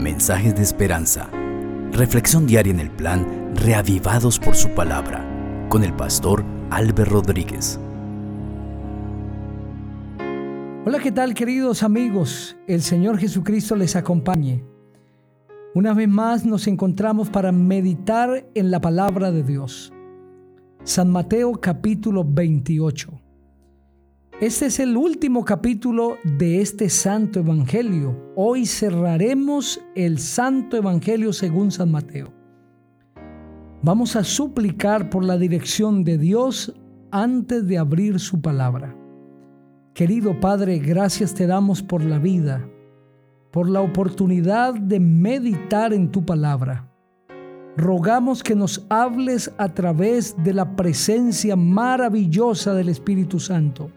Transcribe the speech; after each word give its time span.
mensajes 0.00 0.54
de 0.54 0.62
esperanza. 0.62 1.30
Reflexión 1.92 2.46
diaria 2.46 2.72
en 2.72 2.80
el 2.80 2.90
plan 2.90 3.54
Reavivados 3.54 4.38
por 4.38 4.56
su 4.56 4.70
palabra 4.70 5.26
con 5.68 5.84
el 5.84 5.92
pastor 5.92 6.44
Álvaro 6.70 7.10
Rodríguez. 7.10 7.78
Hola, 10.86 10.98
¿qué 10.98 11.12
tal 11.12 11.34
queridos 11.34 11.82
amigos? 11.82 12.56
El 12.66 12.80
Señor 12.80 13.18
Jesucristo 13.18 13.76
les 13.76 13.94
acompañe. 13.96 14.64
Una 15.74 15.92
vez 15.92 16.08
más 16.08 16.44
nos 16.44 16.66
encontramos 16.66 17.28
para 17.28 17.52
meditar 17.52 18.48
en 18.54 18.70
la 18.70 18.80
palabra 18.80 19.30
de 19.30 19.42
Dios. 19.42 19.92
San 20.82 21.10
Mateo 21.10 21.52
capítulo 21.52 22.24
28. 22.26 23.19
Este 24.40 24.64
es 24.64 24.80
el 24.80 24.96
último 24.96 25.44
capítulo 25.44 26.16
de 26.24 26.62
este 26.62 26.88
Santo 26.88 27.40
Evangelio. 27.40 28.32
Hoy 28.36 28.64
cerraremos 28.64 29.82
el 29.94 30.18
Santo 30.18 30.78
Evangelio 30.78 31.34
según 31.34 31.70
San 31.70 31.90
Mateo. 31.90 32.32
Vamos 33.82 34.16
a 34.16 34.24
suplicar 34.24 35.10
por 35.10 35.26
la 35.26 35.36
dirección 35.36 36.04
de 36.04 36.16
Dios 36.16 36.74
antes 37.10 37.68
de 37.68 37.76
abrir 37.76 38.18
su 38.18 38.40
palabra. 38.40 38.96
Querido 39.92 40.40
Padre, 40.40 40.78
gracias 40.78 41.34
te 41.34 41.46
damos 41.46 41.82
por 41.82 42.02
la 42.02 42.18
vida, 42.18 42.66
por 43.50 43.68
la 43.68 43.82
oportunidad 43.82 44.72
de 44.72 45.00
meditar 45.00 45.92
en 45.92 46.10
tu 46.10 46.24
palabra. 46.24 46.90
Rogamos 47.76 48.42
que 48.42 48.54
nos 48.54 48.86
hables 48.88 49.52
a 49.58 49.68
través 49.74 50.34
de 50.42 50.54
la 50.54 50.76
presencia 50.76 51.56
maravillosa 51.56 52.72
del 52.72 52.88
Espíritu 52.88 53.38
Santo 53.38 53.90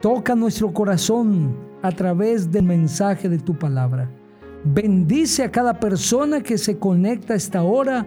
Toca 0.00 0.34
nuestro 0.34 0.72
corazón 0.72 1.56
a 1.82 1.90
través 1.90 2.50
del 2.50 2.64
mensaje 2.64 3.28
de 3.28 3.38
tu 3.38 3.58
palabra. 3.58 4.10
Bendice 4.64 5.42
a 5.44 5.50
cada 5.50 5.80
persona 5.80 6.42
que 6.42 6.58
se 6.58 6.78
conecta 6.78 7.32
a 7.32 7.36
esta 7.36 7.62
hora 7.62 8.06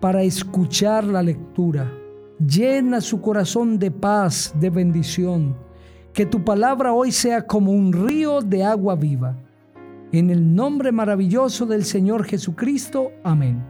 para 0.00 0.22
escuchar 0.22 1.04
la 1.04 1.22
lectura. 1.22 1.90
Llena 2.38 3.00
su 3.00 3.20
corazón 3.22 3.78
de 3.78 3.90
paz, 3.90 4.54
de 4.60 4.68
bendición. 4.68 5.56
Que 6.12 6.26
tu 6.26 6.44
palabra 6.44 6.92
hoy 6.92 7.12
sea 7.12 7.46
como 7.46 7.72
un 7.72 7.92
río 7.92 8.42
de 8.42 8.62
agua 8.62 8.94
viva. 8.94 9.38
En 10.12 10.28
el 10.28 10.54
nombre 10.54 10.92
maravilloso 10.92 11.64
del 11.64 11.84
Señor 11.84 12.24
Jesucristo. 12.24 13.10
Amén. 13.24 13.64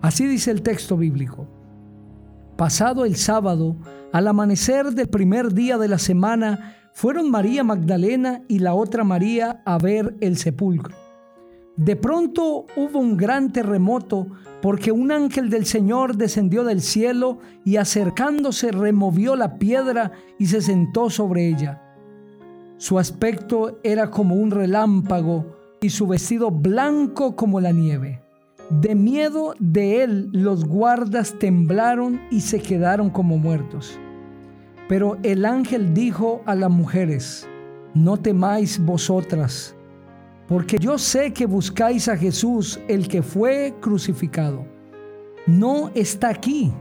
Así 0.00 0.26
dice 0.26 0.50
el 0.50 0.62
texto 0.62 0.96
bíblico. 0.96 1.46
Pasado 2.62 3.04
el 3.04 3.16
sábado, 3.16 3.74
al 4.12 4.28
amanecer 4.28 4.92
del 4.92 5.08
primer 5.08 5.52
día 5.52 5.78
de 5.78 5.88
la 5.88 5.98
semana, 5.98 6.76
fueron 6.92 7.28
María 7.28 7.64
Magdalena 7.64 8.42
y 8.46 8.60
la 8.60 8.72
otra 8.74 9.02
María 9.02 9.62
a 9.64 9.78
ver 9.78 10.14
el 10.20 10.36
sepulcro. 10.36 10.94
De 11.76 11.96
pronto 11.96 12.66
hubo 12.76 13.00
un 13.00 13.16
gran 13.16 13.50
terremoto 13.52 14.28
porque 14.60 14.92
un 14.92 15.10
ángel 15.10 15.50
del 15.50 15.66
Señor 15.66 16.16
descendió 16.16 16.62
del 16.62 16.82
cielo 16.82 17.40
y 17.64 17.78
acercándose 17.78 18.70
removió 18.70 19.34
la 19.34 19.58
piedra 19.58 20.12
y 20.38 20.46
se 20.46 20.60
sentó 20.60 21.10
sobre 21.10 21.48
ella. 21.48 21.82
Su 22.76 23.00
aspecto 23.00 23.80
era 23.82 24.12
como 24.12 24.36
un 24.36 24.52
relámpago 24.52 25.56
y 25.80 25.90
su 25.90 26.06
vestido 26.06 26.52
blanco 26.52 27.34
como 27.34 27.60
la 27.60 27.72
nieve. 27.72 28.22
De 28.70 28.94
miedo 28.94 29.54
de 29.58 30.02
él 30.02 30.28
los 30.32 30.64
guardas 30.64 31.38
temblaron 31.38 32.20
y 32.30 32.40
se 32.40 32.60
quedaron 32.60 33.10
como 33.10 33.36
muertos. 33.36 33.98
Pero 34.88 35.18
el 35.22 35.44
ángel 35.44 35.94
dijo 35.94 36.42
a 36.46 36.54
las 36.54 36.70
mujeres, 36.70 37.48
no 37.94 38.16
temáis 38.16 38.78
vosotras, 38.78 39.74
porque 40.48 40.78
yo 40.78 40.98
sé 40.98 41.32
que 41.32 41.46
buscáis 41.46 42.08
a 42.08 42.16
Jesús, 42.16 42.80
el 42.88 43.08
que 43.08 43.22
fue 43.22 43.74
crucificado. 43.80 44.66
No 45.46 45.90
está 45.94 46.28
aquí, 46.30 46.72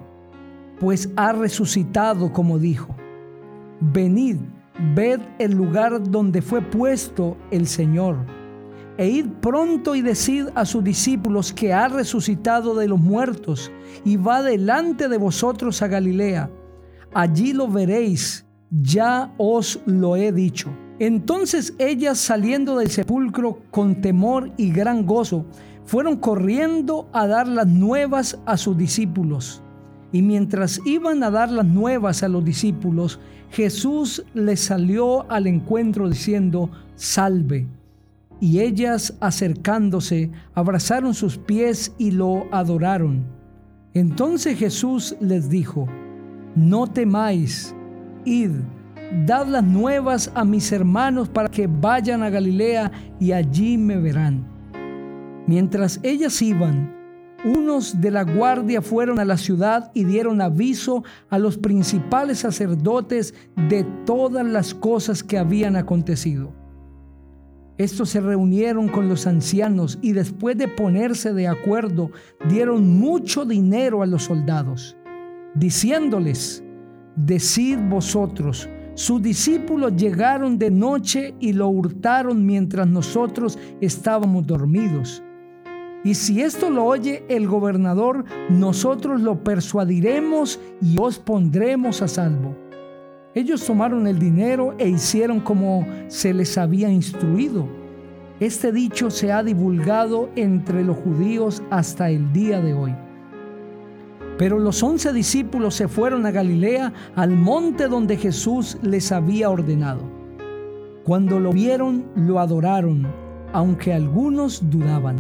pues 0.80 1.10
ha 1.16 1.32
resucitado 1.34 2.32
como 2.32 2.58
dijo. 2.60 2.96
Venid, 3.80 4.38
ved 4.96 5.20
el 5.40 5.54
lugar 5.54 6.02
donde 6.10 6.42
fue 6.42 6.62
puesto 6.62 7.38
el 7.52 7.68
Señor 7.68 8.18
e 8.98 9.08
id 9.10 9.28
pronto 9.42 9.96
y 9.96 10.02
decid 10.02 10.48
a 10.56 10.66
sus 10.66 10.84
discípulos 10.84 11.54
que 11.54 11.74
ha 11.74 11.88
resucitado 11.88 12.76
de 12.76 12.88
los 12.88 13.00
muertos 13.00 13.72
y 14.06 14.18
va 14.18 14.42
delante 14.42 15.08
de 15.08 15.18
vosotros 15.18 15.82
a 15.82 15.88
Galilea. 15.88 16.50
Allí 17.14 17.54
lo 17.54 17.68
veréis, 17.68 18.46
ya 18.70 19.34
os 19.38 19.80
lo 19.86 20.16
he 20.16 20.32
dicho. 20.32 20.70
Entonces 21.00 21.74
ellas 21.80 22.20
saliendo 22.20 22.78
del 22.78 22.90
sepulcro 22.90 23.60
con 23.72 24.02
temor 24.02 24.52
y 24.58 24.72
gran 24.72 25.06
gozo, 25.06 25.46
fueron 25.86 26.18
corriendo 26.18 27.10
a 27.12 27.28
dar 27.28 27.48
las 27.48 27.68
nuevas 27.68 28.40
a 28.46 28.56
sus 28.56 28.78
discípulos. 28.78 29.64
Y 30.12 30.22
mientras 30.22 30.80
iban 30.86 31.24
a 31.24 31.32
dar 31.32 31.52
las 31.52 31.66
nuevas 31.66 32.22
a 32.24 32.28
los 32.28 32.46
discípulos, 32.46 33.20
Jesús 33.50 34.24
les 34.34 34.60
salió 34.60 35.30
al 35.32 35.48
encuentro 35.48 36.08
diciendo, 36.10 36.70
salve 36.96 37.68
y 38.42 38.60
ellas 38.60 39.14
acercándose 39.22 40.32
abrazaron 40.54 41.14
sus 41.14 41.38
pies 41.38 41.94
y 41.98 42.12
lo 42.12 42.48
adoraron. 42.52 43.24
Entonces 43.94 44.58
Jesús 44.58 45.16
les 45.22 45.48
dijo, 45.50 45.88
no 46.56 46.88
temáis, 46.88 47.74
id, 48.26 48.52
dad 49.26 49.48
las 49.48 49.64
nuevas 49.64 50.32
a 50.34 50.44
mis 50.44 50.72
hermanos 50.72 51.30
para 51.30 51.50
que 51.50 51.68
vayan 51.68 52.24
a 52.24 52.30
Galilea 52.30 52.92
y 53.20 53.32
allí 53.32 53.78
me 53.78 53.98
verán. 53.98 54.48
Mientras 55.46 56.00
ellas 56.02 56.42
iban, 56.42 56.96
unos 57.44 58.02
de 58.02 58.12
la 58.12 58.24
guardia 58.24 58.82
fueron 58.82 59.20
a 59.20 59.26
la 59.26 59.38
ciudad 59.38 59.92
y 59.94 60.04
dieron 60.04 60.42
aviso 60.42 61.04
a 61.30 61.38
los 61.38 61.58
principales 61.58 62.40
sacerdotes 62.40 63.36
de 63.70 63.84
todas 64.06 64.46
las 64.46 64.74
cosas 64.74 65.24
que 65.24 65.38
habían 65.38 65.76
acontecido. 65.76 66.61
Estos 67.82 68.12
se 68.12 68.22
reunieron 68.22 68.90
con 68.90 69.10
los 69.10 69.26
ancianos 69.26 69.98
y 70.04 70.12
después 70.12 70.56
de 70.56 70.68
ponerse 70.68 71.34
de 71.34 71.48
acuerdo 71.48 72.12
dieron 72.48 73.00
mucho 73.00 73.44
dinero 73.44 74.04
a 74.04 74.06
los 74.06 74.26
soldados, 74.26 74.96
diciéndoles, 75.56 76.64
decid 77.16 77.80
vosotros, 77.90 78.70
sus 78.94 79.20
discípulos 79.24 79.96
llegaron 79.96 80.60
de 80.60 80.70
noche 80.70 81.34
y 81.40 81.54
lo 81.54 81.70
hurtaron 81.70 82.46
mientras 82.46 82.86
nosotros 82.86 83.58
estábamos 83.82 84.46
dormidos. 84.46 85.24
Y 86.04 86.14
si 86.14 86.44
esto 86.44 86.70
lo 86.70 86.86
oye 86.86 87.26
el 87.30 87.48
gobernador, 87.48 88.26
nosotros 88.52 89.22
lo 89.22 89.44
persuadiremos 89.44 90.60
y 90.84 90.98
os 91.00 91.18
pondremos 91.18 92.04
a 92.04 92.08
salvo. 92.08 92.56
Ellos 93.34 93.66
tomaron 93.66 94.08
el 94.08 94.20
dinero 94.20 94.76
e 94.78 94.90
hicieron 94.90 95.40
como 95.40 95.88
se 96.10 96.34
les 96.34 96.58
había 96.58 96.90
instruido. 96.90 97.66
Este 98.42 98.74
dicho 98.74 99.10
se 99.10 99.32
ha 99.32 99.42
divulgado 99.42 100.30
entre 100.36 100.84
los 100.84 100.98
judíos 100.98 101.64
hasta 101.70 102.10
el 102.10 102.34
día 102.34 102.60
de 102.60 102.74
hoy. 102.74 102.94
Pero 104.38 104.60
los 104.60 104.84
once 104.84 105.14
discípulos 105.14 105.76
se 105.76 105.88
fueron 105.88 106.26
a 106.26 106.32
Galilea, 106.32 106.92
al 107.16 107.38
monte 107.38 107.88
donde 107.88 108.18
Jesús 108.18 108.78
les 108.82 109.14
había 109.14 109.50
ordenado. 109.50 110.02
Cuando 111.06 111.40
lo 111.40 111.54
vieron, 111.54 112.04
lo 112.16 112.40
adoraron, 112.40 113.08
aunque 113.54 113.94
algunos 113.94 114.70
dudaban. 114.70 115.16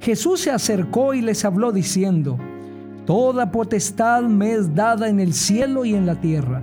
Jesús 0.00 0.40
se 0.40 0.50
acercó 0.50 1.12
y 1.12 1.20
les 1.20 1.44
habló 1.44 1.70
diciendo, 1.70 2.38
Toda 3.04 3.50
potestad 3.50 4.22
me 4.22 4.52
es 4.52 4.74
dada 4.74 5.08
en 5.08 5.20
el 5.20 5.34
cielo 5.34 5.84
y 5.84 5.94
en 5.94 6.06
la 6.06 6.14
tierra. 6.20 6.62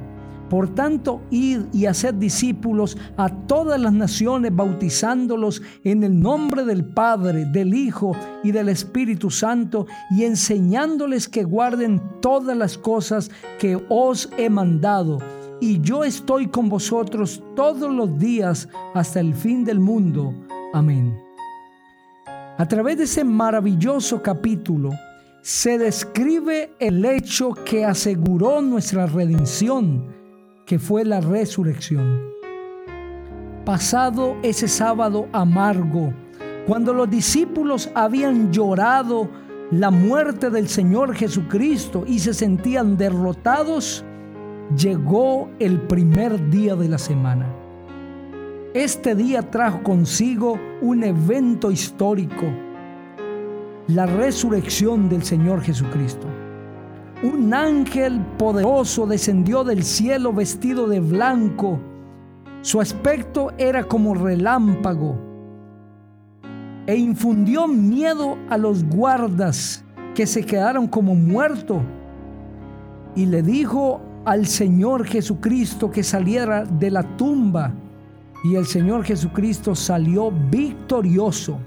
Por 0.53 0.75
tanto, 0.75 1.23
id 1.31 1.61
y 1.73 1.87
haced 1.87 2.13
discípulos 2.13 2.95
a 3.17 3.27
todas 3.47 3.81
las 3.81 3.91
naciones, 3.91 4.55
bautizándolos 4.55 5.63
en 5.83 6.03
el 6.03 6.21
nombre 6.21 6.63
del 6.63 6.85
Padre, 6.85 7.45
del 7.45 7.73
Hijo 7.73 8.15
y 8.43 8.51
del 8.51 8.69
Espíritu 8.69 9.31
Santo, 9.31 9.87
y 10.11 10.25
enseñándoles 10.25 11.27
que 11.27 11.43
guarden 11.43 11.99
todas 12.21 12.55
las 12.55 12.77
cosas 12.77 13.31
que 13.57 13.83
os 13.89 14.29
he 14.37 14.47
mandado. 14.51 15.17
Y 15.59 15.81
yo 15.81 16.03
estoy 16.03 16.45
con 16.45 16.69
vosotros 16.69 17.41
todos 17.55 17.91
los 17.91 18.19
días 18.19 18.69
hasta 18.93 19.21
el 19.21 19.33
fin 19.33 19.65
del 19.65 19.79
mundo. 19.79 20.35
Amén. 20.71 21.17
A 22.59 22.67
través 22.67 22.99
de 22.99 23.05
ese 23.05 23.23
maravilloso 23.23 24.21
capítulo, 24.21 24.91
se 25.41 25.79
describe 25.79 26.75
el 26.79 27.03
hecho 27.05 27.55
que 27.65 27.85
aseguró 27.85 28.61
nuestra 28.61 29.07
redención 29.07 30.21
que 30.65 30.79
fue 30.79 31.05
la 31.05 31.21
resurrección. 31.21 32.21
Pasado 33.65 34.37
ese 34.43 34.67
sábado 34.67 35.27
amargo, 35.31 36.13
cuando 36.67 36.93
los 36.93 37.09
discípulos 37.09 37.89
habían 37.95 38.51
llorado 38.51 39.29
la 39.71 39.91
muerte 39.91 40.49
del 40.49 40.67
Señor 40.67 41.15
Jesucristo 41.15 42.03
y 42.07 42.19
se 42.19 42.33
sentían 42.33 42.97
derrotados, 42.97 44.05
llegó 44.77 45.49
el 45.59 45.81
primer 45.81 46.49
día 46.49 46.75
de 46.75 46.89
la 46.89 46.97
semana. 46.97 47.47
Este 48.73 49.15
día 49.15 49.49
trajo 49.51 49.83
consigo 49.83 50.59
un 50.81 51.03
evento 51.03 51.71
histórico, 51.71 52.45
la 53.87 54.05
resurrección 54.05 55.09
del 55.09 55.23
Señor 55.23 55.61
Jesucristo. 55.61 56.27
Un 57.23 57.53
ángel 57.53 58.19
poderoso 58.37 59.07
descendió 59.07 59.63
del 59.63 59.83
cielo 59.83 60.33
vestido 60.33 60.87
de 60.87 60.99
blanco. 60.99 61.79
Su 62.61 62.81
aspecto 62.81 63.53
era 63.57 63.85
como 63.85 64.13
relámpago 64.13 65.17
e 66.85 66.97
infundió 66.97 67.65
miedo 67.65 68.37
a 68.49 68.57
los 68.57 68.83
guardas 68.83 69.85
que 70.13 70.27
se 70.27 70.45
quedaron 70.45 70.85
como 70.85 71.15
muertos. 71.15 71.81
Y 73.15 73.25
le 73.25 73.41
dijo 73.41 74.01
al 74.25 74.45
Señor 74.45 75.05
Jesucristo 75.05 75.89
que 75.89 76.03
saliera 76.03 76.65
de 76.65 76.91
la 76.91 77.03
tumba. 77.15 77.73
Y 78.43 78.55
el 78.55 78.65
Señor 78.65 79.05
Jesucristo 79.05 79.75
salió 79.75 80.29
victorioso. 80.51 81.57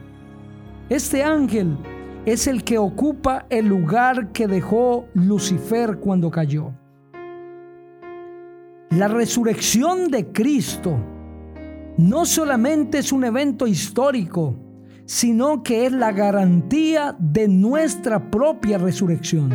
Este 0.91 1.25
ángel 1.25 1.79
es 2.27 2.49
el 2.49 2.65
que 2.65 2.77
ocupa 2.77 3.47
el 3.51 3.67
lugar 3.67 4.33
que 4.33 4.49
dejó 4.49 5.07
Lucifer 5.15 5.99
cuando 5.99 6.31
cayó. 6.31 6.73
La 8.91 9.07
resurrección 9.07 10.11
de 10.11 10.33
Cristo 10.33 10.97
no 11.97 12.27
solamente 12.27 12.99
es 12.99 13.13
un 13.13 13.25
evento 13.25 13.69
histórico, 13.69 14.57
sino 15.05 15.63
que 15.63 15.87
es 15.87 15.93
la 15.93 16.11
garantía 16.11 17.15
de 17.19 17.47
nuestra 17.47 18.29
propia 18.29 18.77
resurrección. 18.77 19.53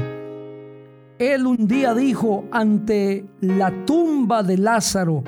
Él 1.20 1.46
un 1.46 1.68
día 1.68 1.94
dijo 1.94 2.46
ante 2.52 3.26
la 3.42 3.86
tumba 3.86 4.44
de 4.44 4.58
Lázaro, 4.58 5.24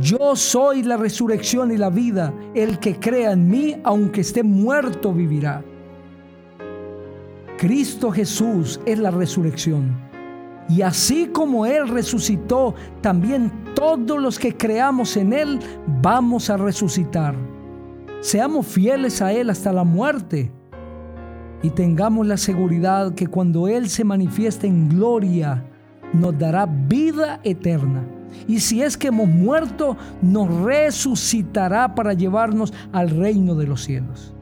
yo 0.00 0.34
soy 0.34 0.82
la 0.82 0.96
resurrección 0.96 1.70
y 1.70 1.76
la 1.76 1.90
vida, 1.90 2.34
el 2.54 2.80
que 2.80 2.98
crea 2.98 3.32
en 3.32 3.48
mí, 3.48 3.76
aunque 3.84 4.20
esté 4.20 4.42
muerto, 4.42 5.12
vivirá. 5.12 5.64
Cristo 7.58 8.12
Jesús 8.12 8.80
es 8.86 9.00
la 9.00 9.10
resurrección. 9.10 9.98
Y 10.68 10.82
así 10.82 11.26
como 11.26 11.66
Él 11.66 11.88
resucitó, 11.88 12.76
también 13.00 13.50
todos 13.74 14.22
los 14.22 14.38
que 14.38 14.56
creamos 14.56 15.16
en 15.16 15.32
Él 15.32 15.58
vamos 16.00 16.50
a 16.50 16.56
resucitar. 16.56 17.34
Seamos 18.20 18.64
fieles 18.64 19.20
a 19.20 19.32
Él 19.32 19.50
hasta 19.50 19.72
la 19.72 19.82
muerte 19.82 20.52
y 21.60 21.70
tengamos 21.70 22.28
la 22.28 22.36
seguridad 22.36 23.14
que 23.14 23.26
cuando 23.26 23.66
Él 23.66 23.88
se 23.88 24.04
manifieste 24.04 24.68
en 24.68 24.88
gloria, 24.88 25.64
nos 26.12 26.38
dará 26.38 26.64
vida 26.66 27.40
eterna. 27.42 28.06
Y 28.46 28.60
si 28.60 28.82
es 28.82 28.96
que 28.96 29.08
hemos 29.08 29.26
muerto, 29.26 29.96
nos 30.22 30.48
resucitará 30.62 31.92
para 31.96 32.12
llevarnos 32.12 32.72
al 32.92 33.10
reino 33.10 33.56
de 33.56 33.66
los 33.66 33.82
cielos. 33.82 34.32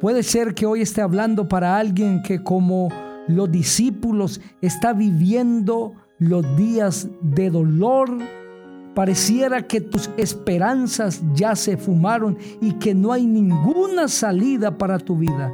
Puede 0.00 0.22
ser 0.22 0.54
que 0.54 0.66
hoy 0.66 0.82
esté 0.82 1.02
hablando 1.02 1.48
para 1.48 1.76
alguien 1.76 2.22
que 2.22 2.42
como 2.42 2.88
los 3.26 3.50
discípulos 3.50 4.40
está 4.60 4.92
viviendo 4.92 5.94
los 6.18 6.56
días 6.56 7.08
de 7.20 7.50
dolor, 7.50 8.18
Pareciera 8.98 9.62
que 9.62 9.80
tus 9.80 10.10
esperanzas 10.16 11.22
ya 11.32 11.54
se 11.54 11.76
fumaron 11.76 12.36
y 12.60 12.72
que 12.80 12.96
no 12.96 13.12
hay 13.12 13.26
ninguna 13.26 14.08
salida 14.08 14.76
para 14.76 14.98
tu 14.98 15.16
vida. 15.16 15.52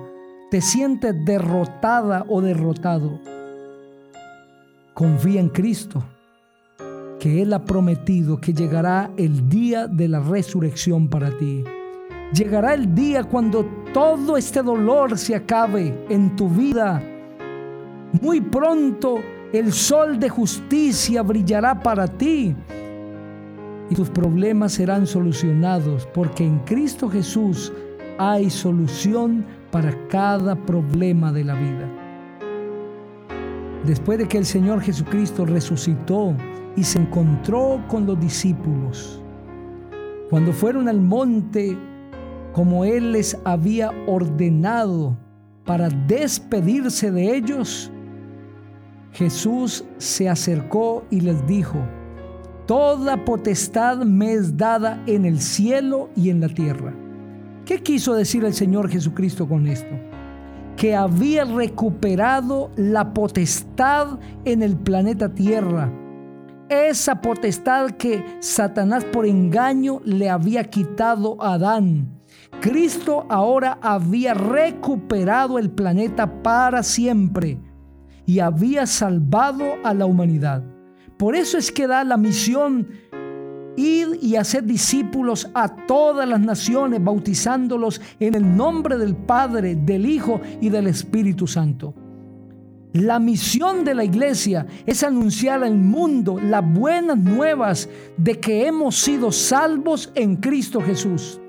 Te 0.50 0.62
sientes 0.62 1.14
derrotada 1.26 2.24
o 2.30 2.40
derrotado. 2.40 3.20
Confía 4.94 5.40
en 5.40 5.50
Cristo, 5.50 6.02
que 7.20 7.42
Él 7.42 7.52
ha 7.52 7.66
prometido 7.66 8.40
que 8.40 8.54
llegará 8.54 9.10
el 9.18 9.46
día 9.50 9.88
de 9.88 10.08
la 10.08 10.20
resurrección 10.20 11.08
para 11.08 11.36
ti. 11.36 11.64
Llegará 12.32 12.74
el 12.74 12.94
día 12.94 13.24
cuando 13.24 13.64
todo 13.92 14.36
este 14.36 14.62
dolor 14.62 15.16
se 15.18 15.34
acabe 15.34 16.06
en 16.08 16.34
tu 16.34 16.48
vida. 16.48 17.02
Muy 18.20 18.40
pronto 18.40 19.20
el 19.52 19.72
sol 19.72 20.18
de 20.18 20.28
justicia 20.28 21.22
brillará 21.22 21.80
para 21.80 22.08
ti 22.08 22.56
y 23.88 23.94
tus 23.94 24.10
problemas 24.10 24.72
serán 24.72 25.06
solucionados 25.06 26.08
porque 26.12 26.44
en 26.44 26.58
Cristo 26.60 27.08
Jesús 27.08 27.72
hay 28.18 28.50
solución 28.50 29.44
para 29.70 29.92
cada 30.08 30.54
problema 30.54 31.32
de 31.32 31.44
la 31.44 31.54
vida. 31.54 31.88
Después 33.84 34.18
de 34.18 34.26
que 34.26 34.38
el 34.38 34.46
Señor 34.46 34.80
Jesucristo 34.80 35.44
resucitó 35.44 36.34
y 36.76 36.82
se 36.82 36.98
encontró 36.98 37.82
con 37.88 38.06
los 38.06 38.18
discípulos, 38.18 39.20
cuando 40.30 40.52
fueron 40.52 40.88
al 40.88 41.00
monte 41.00 41.76
como 42.54 42.84
Él 42.84 43.12
les 43.12 43.36
había 43.44 43.90
ordenado 44.06 45.18
para 45.64 45.88
despedirse 45.88 47.10
de 47.10 47.36
ellos, 47.36 47.90
Jesús 49.12 49.84
se 49.98 50.28
acercó 50.28 51.04
y 51.10 51.20
les 51.20 51.44
dijo, 51.46 51.78
Toda 52.66 53.24
potestad 53.24 53.98
me 54.04 54.32
es 54.32 54.56
dada 54.56 55.02
en 55.06 55.26
el 55.26 55.40
cielo 55.40 56.08
y 56.16 56.30
en 56.30 56.40
la 56.40 56.48
tierra. 56.48 56.94
¿Qué 57.66 57.82
quiso 57.82 58.14
decir 58.14 58.44
el 58.44 58.54
Señor 58.54 58.88
Jesucristo 58.88 59.46
con 59.48 59.66
esto? 59.66 59.94
Que 60.76 60.94
había 60.94 61.44
recuperado 61.44 62.70
la 62.76 63.12
potestad 63.12 64.18
en 64.44 64.62
el 64.62 64.76
planeta 64.76 65.28
Tierra. 65.28 65.92
Esa 66.68 67.20
potestad 67.20 67.90
que 67.92 68.24
Satanás 68.40 69.04
por 69.04 69.26
engaño 69.26 70.00
le 70.04 70.30
había 70.30 70.64
quitado 70.64 71.40
a 71.42 71.54
Adán. 71.54 72.23
Cristo 72.60 73.26
ahora 73.28 73.78
había 73.82 74.34
recuperado 74.34 75.58
el 75.58 75.70
planeta 75.70 76.42
para 76.42 76.82
siempre 76.82 77.58
y 78.26 78.38
había 78.38 78.86
salvado 78.86 79.74
a 79.82 79.92
la 79.94 80.06
humanidad. 80.06 80.62
Por 81.16 81.36
eso 81.36 81.58
es 81.58 81.70
que 81.70 81.86
da 81.86 82.04
la 82.04 82.16
misión 82.16 82.88
ir 83.76 84.18
y 84.22 84.36
hacer 84.36 84.64
discípulos 84.64 85.50
a 85.54 85.86
todas 85.86 86.28
las 86.28 86.40
naciones, 86.40 87.02
bautizándolos 87.02 88.00
en 88.20 88.34
el 88.34 88.56
nombre 88.56 88.96
del 88.96 89.16
Padre, 89.16 89.74
del 89.76 90.06
Hijo 90.06 90.40
y 90.60 90.68
del 90.68 90.86
Espíritu 90.86 91.46
Santo. 91.46 91.94
La 92.92 93.18
misión 93.18 93.84
de 93.84 93.94
la 93.94 94.04
iglesia 94.04 94.66
es 94.86 95.02
anunciar 95.02 95.64
al 95.64 95.76
mundo 95.76 96.38
las 96.40 96.64
buenas 96.72 97.18
nuevas 97.18 97.88
de 98.16 98.38
que 98.38 98.66
hemos 98.68 98.96
sido 98.96 99.32
salvos 99.32 100.12
en 100.14 100.36
Cristo 100.36 100.80
Jesús. 100.80 101.40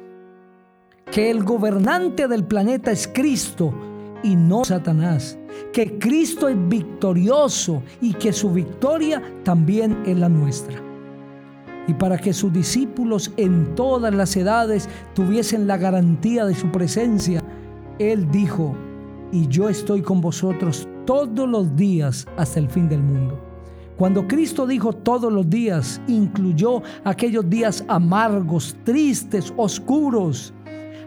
Que 1.16 1.32
el 1.32 1.46
gobernante 1.46 2.28
del 2.28 2.44
planeta 2.44 2.92
es 2.92 3.08
Cristo 3.08 3.74
y 4.22 4.36
no 4.36 4.66
Satanás. 4.66 5.40
Que 5.72 5.98
Cristo 5.98 6.50
es 6.50 6.58
victorioso 6.68 7.82
y 8.02 8.12
que 8.16 8.34
su 8.34 8.52
victoria 8.52 9.24
también 9.46 10.04
es 10.06 10.18
la 10.18 10.28
nuestra. 10.28 10.78
Y 11.88 11.94
para 11.94 12.18
que 12.18 12.34
sus 12.34 12.52
discípulos 12.52 13.32
en 13.38 13.76
todas 13.76 14.14
las 14.14 14.36
edades 14.36 14.90
tuviesen 15.14 15.68
la 15.68 15.78
garantía 15.78 16.44
de 16.44 16.54
su 16.54 16.70
presencia, 16.70 17.42
Él 17.98 18.30
dijo, 18.30 18.76
y 19.32 19.48
yo 19.48 19.70
estoy 19.70 20.02
con 20.02 20.20
vosotros 20.20 20.86
todos 21.06 21.48
los 21.48 21.78
días 21.78 22.28
hasta 22.36 22.60
el 22.60 22.68
fin 22.68 22.90
del 22.90 23.02
mundo. 23.02 23.40
Cuando 23.96 24.28
Cristo 24.28 24.68
dijo 24.68 24.92
todos 24.92 25.32
los 25.32 25.50
días, 25.50 26.02
incluyó 26.10 26.84
aquellos 27.06 27.50
días 27.50 27.86
amargos, 27.88 28.76
tristes, 28.84 29.54
oscuros, 29.56 30.54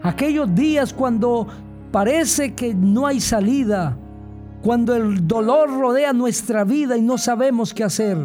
aquellos 0.03 0.53
días 0.55 0.93
cuando 0.93 1.47
Parece 1.91 2.53
que 2.53 2.75
no 2.75 3.07
hay 3.07 3.19
salida 3.19 3.97
cuando 4.61 4.95
el 4.95 5.27
dolor 5.27 5.69
rodea 5.71 6.13
nuestra 6.13 6.63
vida 6.63 6.95
y 6.97 7.01
no 7.01 7.17
sabemos 7.17 7.73
qué 7.73 7.83
hacer. 7.83 8.17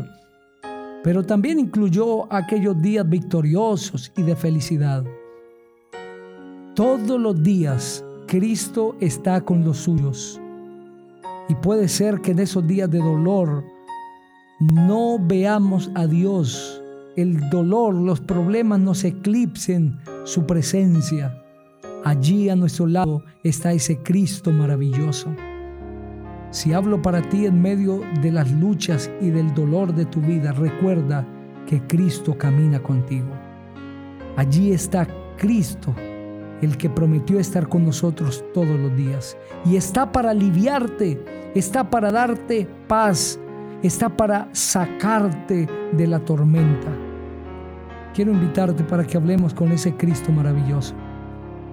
Pero 1.03 1.23
también 1.23 1.59
incluyó 1.59 2.31
aquellos 2.33 2.81
días 2.83 3.09
victoriosos 3.09 4.13
y 4.17 4.23
de 4.23 4.37
felicidad. 4.37 5.05
Todos 6.75 7.19
los 7.19 7.43
días 7.43 8.05
Cristo 8.27 8.97
está 9.01 9.41
con 9.41 9.65
los 9.65 9.79
suyos. 9.79 10.39
Y 11.49 11.55
puede 11.55 11.89
ser 11.89 12.21
que 12.21 12.33
en 12.33 12.41
esos 12.41 12.67
días 12.67 12.91
de 12.91 12.99
dolor 12.99 13.65
no 14.61 15.19
veamos 15.19 15.91
a 15.95 16.07
Dios. 16.07 16.83
El 17.17 17.49
dolor, 17.49 17.95
los 17.95 18.21
problemas 18.21 18.81
nos 18.81 19.05
eclipsen 19.05 19.99
su 20.25 20.47
presencia. 20.47 21.44
Allí 22.05 22.51
a 22.51 22.57
nuestro 22.57 22.87
lado 22.87 23.23
está 23.43 23.73
ese 23.73 23.97
Cristo 23.97 24.53
maravilloso. 24.53 25.35
Si 26.51 26.75
hablo 26.75 27.01
para 27.01 27.23
ti 27.23 27.47
en 27.47 27.63
medio 27.63 28.03
de 28.21 28.31
las 28.31 28.53
luchas 28.53 29.11
y 29.23 29.31
del 29.31 29.55
dolor 29.55 29.95
de 29.95 30.05
tu 30.05 30.21
vida, 30.21 30.53
recuerda 30.53 31.27
que 31.67 31.81
Cristo 31.87 32.37
camina 32.37 32.79
contigo. 32.83 33.31
Allí 34.37 34.73
está 34.73 35.09
Cristo, 35.39 35.95
el 36.61 36.77
que 36.77 36.91
prometió 36.91 37.41
estar 37.41 37.71
con 37.71 37.87
nosotros 37.87 38.45
todos 38.53 38.79
los 38.79 38.95
días. 38.95 39.35
Y 39.65 39.77
está 39.77 40.13
para 40.13 40.33
aliviarte, 40.33 41.25
está 41.55 41.89
para 41.89 42.13
darte 42.13 42.69
paz, 42.87 43.41
está 43.83 44.15
para 44.15 44.51
sacarte 44.53 45.67
de 45.93 46.07
la 46.07 46.19
tormenta. 46.19 46.93
quiero 48.13 48.31
invitarte 48.31 48.85
para 48.85 49.05
que 49.05 49.17
hablemos 49.17 49.55
con 49.55 49.73
ese 49.73 49.97
Cristo 49.97 50.31
maravilloso. 50.31 50.95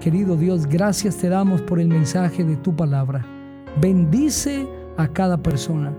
Querido 0.01 0.35
Dios, 0.35 0.65
gracias 0.65 1.17
te 1.17 1.29
damos 1.29 1.61
por 1.61 1.79
el 1.79 1.87
mensaje 1.87 2.43
de 2.43 2.55
tu 2.55 2.75
palabra. 2.75 3.23
Bendice 3.79 4.67
a 4.97 5.07
cada 5.07 5.37
persona. 5.37 5.93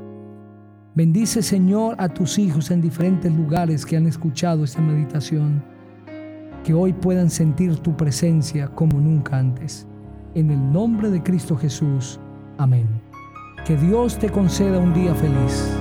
Bendice, 0.96 1.40
Señor, 1.40 1.94
a 1.98 2.08
tus 2.08 2.36
hijos 2.36 2.72
en 2.72 2.80
diferentes 2.80 3.32
lugares 3.32 3.86
que 3.86 3.96
han 3.96 4.08
escuchado 4.08 4.64
esta 4.64 4.82
meditación. 4.82 5.62
Que 6.64 6.74
hoy 6.74 6.92
puedan 6.92 7.30
sentir 7.30 7.76
tu 7.76 7.96
presencia 7.96 8.66
como 8.66 8.98
nunca 8.98 9.38
antes. 9.38 9.86
En 10.34 10.50
el 10.50 10.72
nombre 10.72 11.08
de 11.08 11.22
Cristo 11.22 11.56
Jesús. 11.56 12.18
Amén. 12.58 12.88
Que 13.64 13.76
Dios 13.76 14.18
te 14.18 14.28
conceda 14.30 14.80
un 14.80 14.92
día 14.94 15.14
feliz. 15.14 15.72